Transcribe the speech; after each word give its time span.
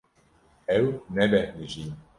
Ew 0.77 0.87
nebêhnijîn. 1.15 1.91